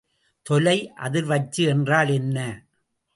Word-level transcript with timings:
தொலை 0.45 0.93
அதிர்வச்சு 0.95 1.63
என்றால் 1.65 2.09
என்ன? 2.09 2.37